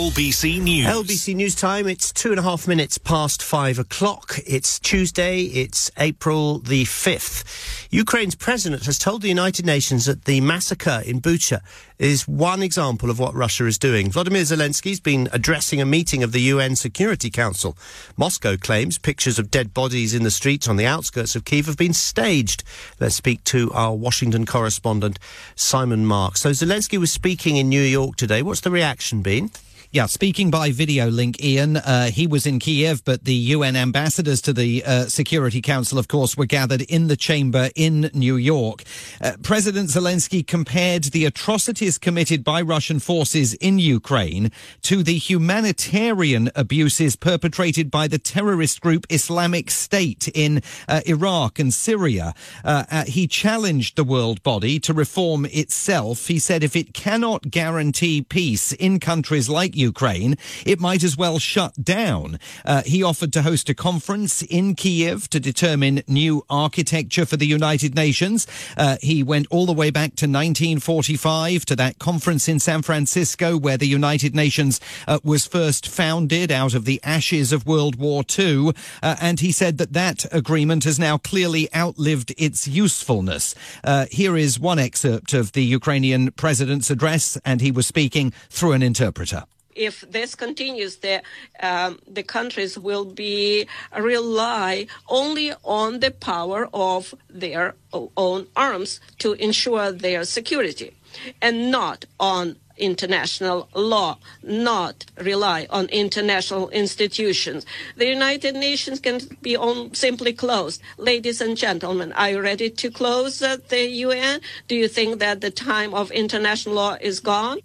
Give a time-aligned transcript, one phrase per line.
[0.00, 0.86] LBC News.
[0.86, 1.86] LBC News time.
[1.86, 4.38] It's two and a half minutes past five o'clock.
[4.46, 5.42] It's Tuesday.
[5.42, 7.86] It's April the 5th.
[7.90, 11.60] Ukraine's president has told the United Nations that the massacre in Bucha
[11.98, 14.10] is one example of what Russia is doing.
[14.10, 17.76] Vladimir Zelensky's been addressing a meeting of the UN Security Council.
[18.16, 21.76] Moscow claims pictures of dead bodies in the streets on the outskirts of Kiev have
[21.76, 22.64] been staged.
[23.00, 25.18] Let's speak to our Washington correspondent,
[25.56, 26.40] Simon Marks.
[26.40, 28.40] So Zelensky was speaking in New York today.
[28.40, 29.50] What's the reaction been?
[29.92, 34.40] Yeah, speaking by video link, Ian, uh, he was in Kiev, but the UN ambassadors
[34.42, 38.84] to the uh, Security Council, of course, were gathered in the chamber in New York.
[39.20, 46.52] Uh, President Zelensky compared the atrocities committed by Russian forces in Ukraine to the humanitarian
[46.54, 52.32] abuses perpetrated by the terrorist group Islamic State in uh, Iraq and Syria.
[52.64, 56.28] Uh, uh, he challenged the world body to reform itself.
[56.28, 61.38] He said if it cannot guarantee peace in countries like Ukraine, it might as well
[61.38, 62.38] shut down.
[62.64, 67.46] Uh, he offered to host a conference in Kiev to determine new architecture for the
[67.46, 68.46] United Nations.
[68.76, 73.56] Uh, he went all the way back to 1945 to that conference in San Francisco
[73.56, 78.22] where the United Nations uh, was first founded out of the ashes of World War
[78.38, 78.72] II.
[79.02, 83.54] Uh, and he said that that agreement has now clearly outlived its usefulness.
[83.82, 88.72] Uh, here is one excerpt of the Ukrainian president's address, and he was speaking through
[88.72, 91.22] an interpreter if this continues, the
[91.60, 99.32] um, the countries will be rely only on the power of their own arms to
[99.34, 100.94] ensure their security,
[101.40, 107.64] and not on international law, not rely on international institutions.
[107.96, 110.80] The United Nations can be on, simply closed.
[110.96, 114.40] Ladies and gentlemen, are you ready to close uh, the UN?
[114.66, 117.58] Do you think that the time of international law is gone?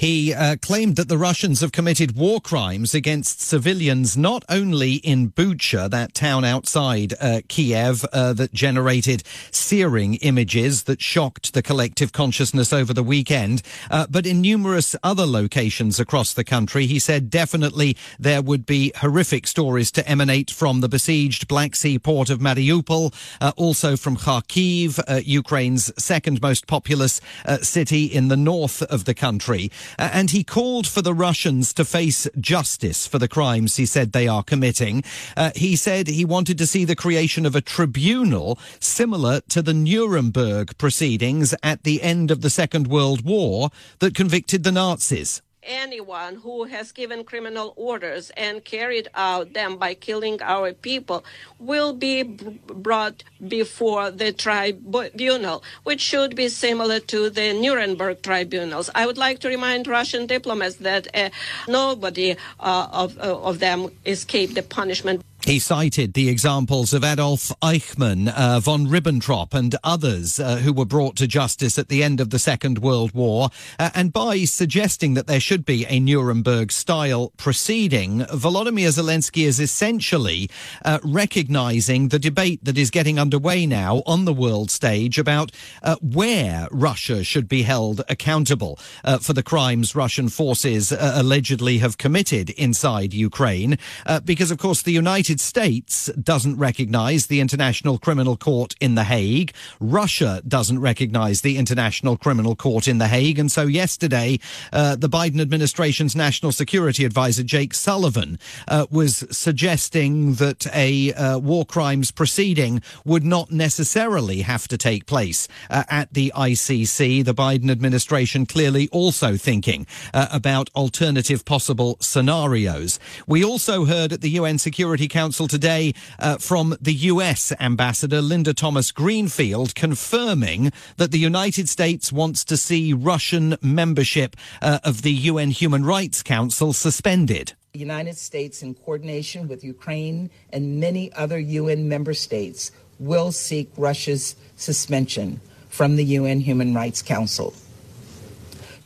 [0.00, 5.30] He uh, claimed that the Russians have committed war crimes against civilians, not only in
[5.30, 12.12] Bucha, that town outside uh, Kiev uh, that generated searing images that shocked the collective
[12.12, 13.60] consciousness over the weekend,
[13.90, 16.86] uh, but in numerous other locations across the country.
[16.86, 21.98] He said definitely there would be horrific stories to emanate from the besieged Black Sea
[21.98, 23.12] port of Mariupol,
[23.42, 27.20] uh, also from Kharkiv, uh, Ukraine's second most populous
[27.60, 29.70] city in the north of the country.
[29.98, 34.12] Uh, and he called for the Russians to face justice for the crimes he said
[34.12, 35.04] they are committing.
[35.36, 39.74] Uh, he said he wanted to see the creation of a tribunal similar to the
[39.74, 46.34] Nuremberg proceedings at the end of the Second World War that convicted the Nazis anyone
[46.34, 51.24] who has given criminal orders and carried out them by killing our people
[51.58, 58.90] will be brought before the tribunal, which should be similar to the Nuremberg tribunals.
[58.94, 61.30] I would like to remind Russian diplomats that uh,
[61.68, 65.22] nobody uh, of, uh, of them escaped the punishment.
[65.44, 70.84] He cited the examples of Adolf Eichmann, uh, von Ribbentrop, and others uh, who were
[70.84, 73.48] brought to justice at the end of the Second World War.
[73.78, 79.58] Uh, and by suggesting that there should be a Nuremberg style proceeding, Volodymyr Zelensky is
[79.58, 80.50] essentially
[80.84, 85.52] uh, recognizing the debate that is getting underway now on the world stage about
[85.82, 91.96] uh, where Russia should be held accountable uh, for the crimes Russian forces allegedly have
[91.96, 93.78] committed inside Ukraine.
[94.24, 99.04] because, of course, the United United States doesn't recognize the International Criminal Court in The
[99.04, 99.52] Hague.
[99.78, 103.38] Russia doesn't recognize the International Criminal Court in The Hague.
[103.38, 104.40] And so yesterday,
[104.72, 111.38] uh, the Biden administration's national security advisor, Jake Sullivan, uh, was suggesting that a uh,
[111.38, 117.24] war crimes proceeding would not necessarily have to take place uh, at the ICC.
[117.24, 122.98] The Biden administration clearly also thinking uh, about alternative possible scenarios.
[123.28, 128.22] We also heard at the UN Security Council Council today uh, from the US Ambassador
[128.22, 135.02] Linda Thomas Greenfield confirming that the United States wants to see Russian membership uh, of
[135.02, 137.52] the UN Human Rights Council suspended.
[137.74, 143.68] The United States, in coordination with Ukraine and many other UN member states, will seek
[143.76, 147.52] Russia's suspension from the UN Human Rights Council.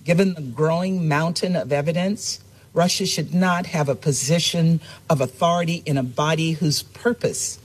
[0.03, 2.41] Given the growing mountain of evidence
[2.75, 7.59] Russia should not have a position of authority in a body whose purpose,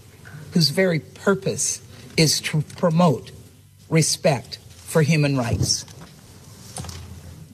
[0.52, 1.82] whose very purpose,
[2.16, 3.32] is to promote
[3.90, 5.86] respect for human rights.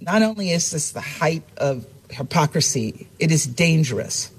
[0.01, 4.31] Not only is this the height of hypocrisy, it is dangerous.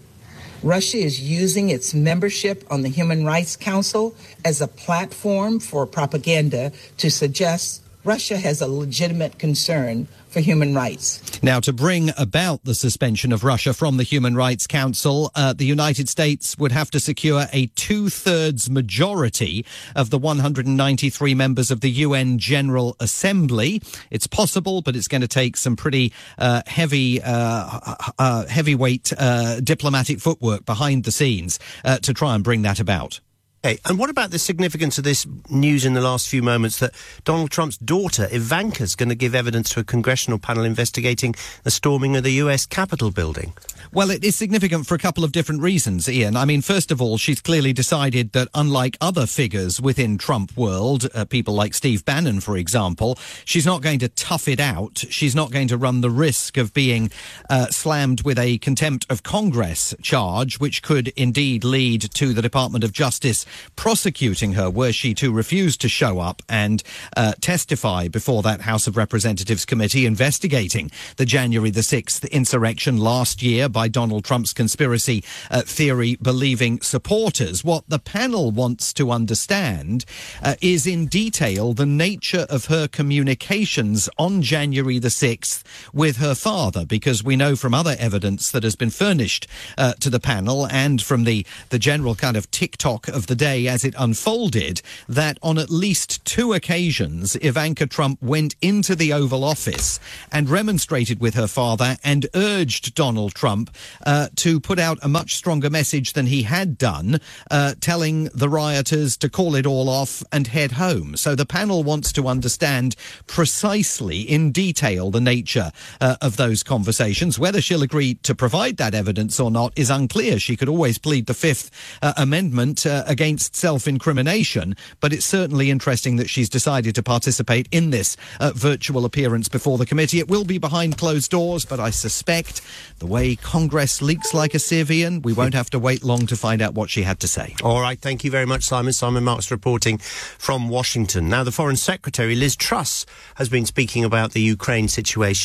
[0.63, 4.15] Russia is using its membership on the Human Rights Council
[4.45, 11.43] as a platform for propaganda to suggest Russia has a legitimate concern for human rights.
[11.43, 15.65] Now, to bring about the suspension of Russia from the Human Rights Council, uh, the
[15.65, 19.67] United States would have to secure a two thirds majority
[19.97, 23.83] of the 193 members of the UN General Assembly.
[24.13, 29.59] It's possible, but it's going to take some pretty uh, heavy, uh, uh heavyweight uh,
[29.61, 33.19] diplomatic footwork behind the scenes uh, to try and bring that about.
[33.67, 36.95] Okay, and what about the significance of this news in the last few moments that
[37.25, 41.35] Donald Trump's daughter, Ivanka, is going to give evidence to a congressional panel investigating
[41.65, 42.65] the storming of the U.S.
[42.65, 43.55] Capitol building?
[43.93, 46.37] Well, it is significant for a couple of different reasons, Ian.
[46.37, 51.09] I mean, first of all, she's clearly decided that unlike other figures within Trump world,
[51.13, 55.05] uh, people like Steve Bannon, for example, she's not going to tough it out.
[55.11, 57.11] She's not going to run the risk of being
[57.51, 62.85] uh, slammed with a contempt of Congress charge, which could indeed lead to the Department
[62.85, 63.45] of Justice
[63.77, 66.83] prosecuting her were she to refuse to show up and
[67.17, 73.43] uh, testify before that House of Representatives committee investigating the January the 6th insurrection last
[73.43, 77.65] year by Donald Trump's conspiracy uh, theory believing supporters.
[77.65, 80.05] What the panel wants to understand
[80.43, 85.63] uh, is in detail the nature of her communications on January the 6th
[85.93, 89.47] with her father, because we know from other evidence that has been furnished
[89.79, 93.69] uh, to the panel and from the, the general kind of tick-tock of the day
[93.69, 99.45] as it unfolded that on at least two occasions, Ivanka Trump went into the Oval
[99.45, 100.01] Office
[100.33, 103.71] and remonstrated with her father and urged Donald Trump
[104.05, 108.49] uh, to put out a much stronger message than he had done, uh, telling the
[108.49, 111.17] rioters to call it all off and head home.
[111.17, 112.97] So the panel wants to understand
[113.29, 115.71] precisely in detail the nature
[116.01, 117.39] uh, of those conversations.
[117.39, 120.41] Whether she'll agree to provide that evidence or not is unclear.
[120.41, 121.71] She could always plead the Fifth
[122.03, 127.03] uh, Amendment uh, against against self incrimination, but it's certainly interesting that she's decided to
[127.03, 130.19] participate in this uh, virtual appearance before the committee.
[130.19, 132.63] It will be behind closed doors, but I suspect
[132.99, 136.37] the way Congress leaks like a sieve, Ian, we won't have to wait long to
[136.37, 137.55] find out what she had to say.
[137.63, 138.01] All right.
[138.01, 138.95] Thank you very much, Simon.
[138.95, 141.29] Simon Marks reporting from Washington.
[141.29, 143.05] Now, the Foreign Secretary, Liz Truss,
[143.35, 145.37] has been speaking about the Ukraine situation.